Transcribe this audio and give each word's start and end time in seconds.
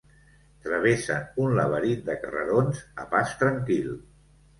Travessen 0.67 1.27
un 1.43 1.53
laberint 1.59 2.01
de 2.07 2.15
carrerons 2.23 2.81
a 3.05 3.05
pas 3.13 3.35
tranquil. 3.43 3.93